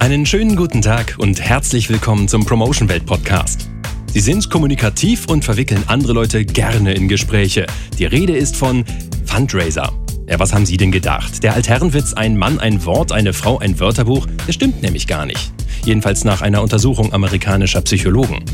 [0.00, 3.68] Einen schönen guten Tag und herzlich willkommen zum Promotion Welt Podcast.
[4.06, 7.66] Sie sind kommunikativ und verwickeln andere Leute gerne in Gespräche.
[7.98, 8.84] Die Rede ist von
[9.26, 9.92] Fundraiser.
[10.28, 11.42] Ja, was haben Sie denn gedacht?
[11.42, 15.52] Der Altherrenwitz, ein Mann, ein Wort, eine Frau, ein Wörterbuch, der stimmt nämlich gar nicht.
[15.84, 18.44] Jedenfalls nach einer Untersuchung amerikanischer Psychologen.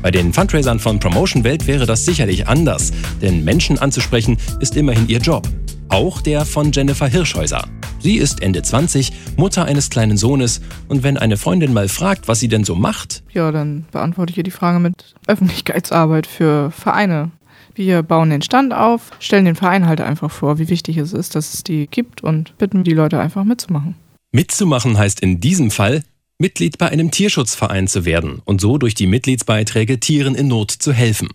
[0.00, 5.08] Bei den Fundraisern von Promotion Welt wäre das sicherlich anders, denn Menschen anzusprechen ist immerhin
[5.08, 5.46] ihr Job.
[5.90, 7.68] Auch der von Jennifer Hirschhäuser.
[7.98, 12.40] Sie ist Ende 20, Mutter eines kleinen Sohnes und wenn eine Freundin mal fragt, was
[12.40, 17.30] sie denn so macht, ja, dann beantworte ich ihr die Frage mit Öffentlichkeitsarbeit für Vereine.
[17.74, 21.34] Wir bauen den Stand auf, stellen den Verein halt einfach vor, wie wichtig es ist,
[21.34, 23.96] dass es die gibt und bitten die Leute einfach mitzumachen.
[24.32, 26.02] Mitzumachen heißt in diesem Fall,
[26.38, 30.92] Mitglied bei einem Tierschutzverein zu werden und so durch die Mitgliedsbeiträge Tieren in Not zu
[30.92, 31.28] helfen.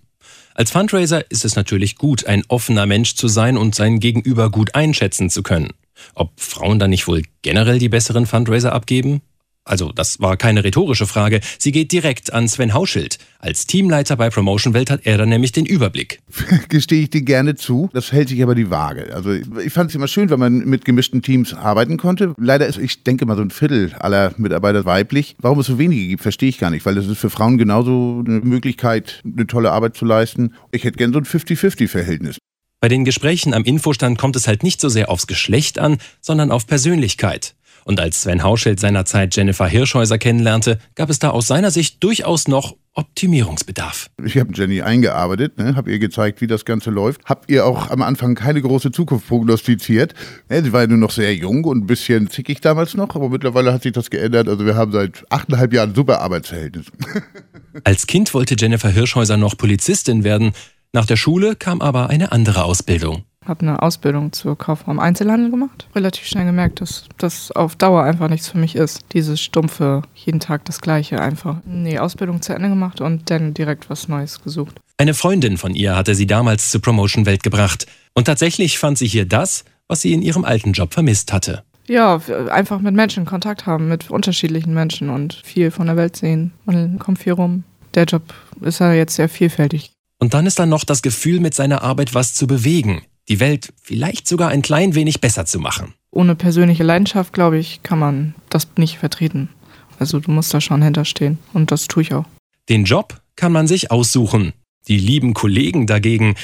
[0.53, 4.75] Als Fundraiser ist es natürlich gut, ein offener Mensch zu sein und sein Gegenüber gut
[4.75, 5.69] einschätzen zu können.
[6.15, 9.21] Ob Frauen dann nicht wohl generell die besseren Fundraiser abgeben?
[9.63, 11.39] Also, das war keine rhetorische Frage.
[11.59, 13.19] Sie geht direkt an Sven Hauschild.
[13.37, 16.19] Als Teamleiter bei Promotion Welt hat er dann nämlich den Überblick.
[16.69, 17.87] Gestehe ich dir gerne zu.
[17.93, 19.13] Das hält sich aber die Waage.
[19.13, 22.33] Also, ich fand es immer schön, wenn man mit gemischten Teams arbeiten konnte.
[22.37, 25.35] Leider ist, ich denke mal, so ein Viertel aller Mitarbeiter weiblich.
[25.37, 28.23] Warum es so wenige gibt, verstehe ich gar nicht, weil es ist für Frauen genauso
[28.25, 30.55] eine Möglichkeit, eine tolle Arbeit zu leisten.
[30.71, 32.40] Ich hätte gern so ein 50-50-Verhältnis.
[32.81, 36.49] Bei den Gesprächen am Infostand kommt es halt nicht so sehr aufs Geschlecht an, sondern
[36.49, 37.53] auf Persönlichkeit.
[37.83, 42.47] Und als Sven Hauschild seinerzeit Jennifer Hirschhäuser kennenlernte, gab es da aus seiner Sicht durchaus
[42.47, 44.09] noch Optimierungsbedarf.
[44.25, 47.91] Ich habe Jenny eingearbeitet, ne, habe ihr gezeigt, wie das Ganze läuft, habe ihr auch
[47.91, 50.15] am Anfang keine große Zukunft prognostiziert.
[50.49, 53.29] Ja, sie war ja nur noch sehr jung und ein bisschen zickig damals noch, aber
[53.29, 54.49] mittlerweile hat sich das geändert.
[54.49, 56.87] Also wir haben seit achteinhalb Jahren super Arbeitsverhältnis.
[57.83, 60.53] Als Kind wollte Jennifer Hirschhäuser noch Polizistin werden.
[60.93, 65.49] Nach der Schule kam aber eine andere Ausbildung habe eine Ausbildung zur Kauffrau im Einzelhandel
[65.49, 65.87] gemacht.
[65.95, 69.01] Relativ schnell gemerkt, dass das auf Dauer einfach nichts für mich ist.
[69.13, 71.57] Dieses stumpfe, jeden Tag das Gleiche einfach.
[71.65, 74.79] Nee, Ausbildung zu Ende gemacht und dann direkt was Neues gesucht.
[74.97, 77.87] Eine Freundin von ihr hatte sie damals zur Promotion Welt gebracht.
[78.13, 81.63] Und tatsächlich fand sie hier das, was sie in ihrem alten Job vermisst hatte.
[81.87, 86.51] Ja, einfach mit Menschen Kontakt haben, mit unterschiedlichen Menschen und viel von der Welt sehen.
[86.65, 87.63] Man kommt viel rum.
[87.95, 89.91] Der Job ist ja jetzt sehr vielfältig.
[90.21, 93.73] Und dann ist da noch das Gefühl, mit seiner Arbeit was zu bewegen die Welt
[93.81, 95.93] vielleicht sogar ein klein wenig besser zu machen.
[96.11, 99.49] Ohne persönliche Leidenschaft, glaube ich, kann man das nicht vertreten.
[99.99, 102.25] Also du musst da schon hinterstehen und das tue ich auch.
[102.69, 104.53] Den Job kann man sich aussuchen.
[104.87, 106.35] Die lieben Kollegen dagegen.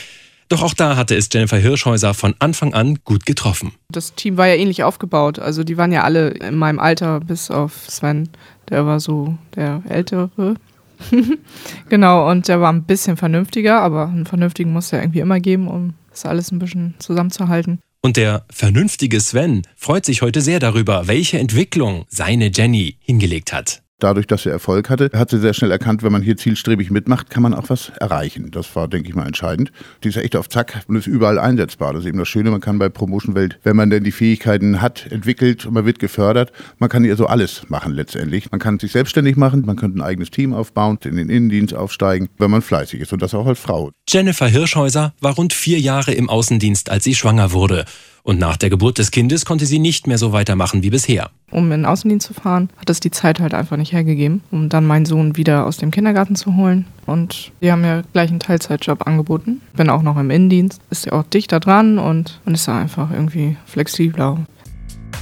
[0.47, 3.73] Doch auch da hatte es Jennifer Hirschhäuser von Anfang an gut getroffen.
[3.91, 5.39] Das Team war ja ähnlich aufgebaut.
[5.39, 8.29] Also die waren ja alle in meinem Alter, bis auf Sven.
[8.69, 10.55] Der war so der Ältere.
[11.89, 15.67] genau, und der war ein bisschen vernünftiger, aber einen Vernünftigen muss ja irgendwie immer geben,
[15.67, 17.79] um das alles ein bisschen zusammenzuhalten.
[18.01, 23.81] Und der vernünftige Sven freut sich heute sehr darüber, welche Entwicklung seine Jenny hingelegt hat.
[23.99, 27.31] Dadurch, dass er Erfolg hatte, hat sie sehr schnell erkannt, wenn man hier zielstrebig mitmacht,
[27.31, 28.51] kann man auch was erreichen.
[28.51, 29.71] Das war, denke ich mal, entscheidend.
[30.03, 31.93] Die ist echt auf Zack und ist überall einsetzbar.
[31.93, 34.83] Das ist eben das Schöne, man kann bei Promotion Welt, wenn man denn die Fähigkeiten
[34.83, 38.51] hat, entwickelt und man wird gefördert, man kann hier so alles machen letztendlich.
[38.51, 42.29] Man kann sich selbstständig machen, man könnte ein eigenes Team aufbauen, in den Innendienst aufsteigen,
[42.37, 43.89] wenn man fleißig ist und das auch als Frau.
[44.07, 47.85] Jennifer Hirschhäuser war rund vier Jahre im Außendienst, als sie schwanger wurde.
[48.27, 51.29] Und nach der Geburt des Kindes konnte sie nicht mehr so weitermachen wie bisher.
[51.49, 54.67] Um in den Außendienst zu fahren, hat es die Zeit halt einfach nicht hergegeben, um
[54.67, 56.83] dann meinen Sohn wieder aus dem Kindergarten zu holen.
[57.05, 59.61] Und die haben mir gleich einen Teilzeitjob angeboten.
[59.77, 63.11] Bin auch noch im Innendienst, ist ja auch dichter dran und man ist da einfach
[63.11, 64.45] irgendwie flexibler.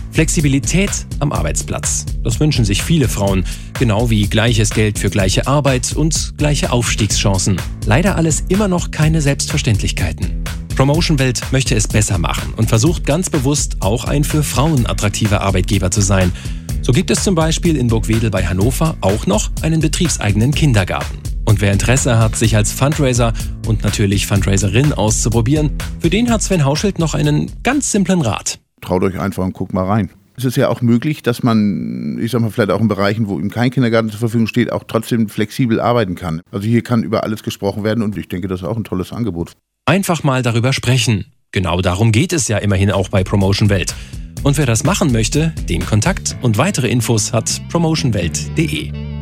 [0.10, 2.06] Flexibilität am Arbeitsplatz.
[2.24, 3.46] Das wünschen sich viele Frauen,
[3.78, 7.58] genau wie gleiches Geld für gleiche Arbeit und gleiche Aufstiegschancen.
[7.86, 10.45] Leider alles immer noch keine Selbstverständlichkeiten.
[10.76, 15.42] Promotion Welt möchte es besser machen und versucht ganz bewusst auch ein für Frauen attraktiver
[15.42, 16.34] Arbeitgeber zu sein.
[16.82, 21.20] So gibt es zum Beispiel in Burgwedel bei Hannover auch noch einen betriebseigenen Kindergarten.
[21.46, 23.34] Und wer Interesse hat, sich als Fundraiser
[23.68, 28.60] und natürlich Fundraiserin auszuprobieren, für den hat Sven Hauschild noch einen ganz simplen Rat.
[28.82, 30.10] Traut euch einfach und guckt mal rein.
[30.36, 33.40] Es ist ja auch möglich, dass man, ich sag mal, vielleicht auch in Bereichen, wo
[33.40, 36.42] ihm kein Kindergarten zur Verfügung steht, auch trotzdem flexibel arbeiten kann.
[36.52, 39.14] Also hier kann über alles gesprochen werden und ich denke, das ist auch ein tolles
[39.14, 39.54] Angebot.
[39.88, 41.26] Einfach mal darüber sprechen.
[41.52, 43.94] Genau darum geht es ja immerhin auch bei Promotion Welt.
[44.42, 49.15] Und wer das machen möchte, den Kontakt und weitere Infos hat promotionwelt.de.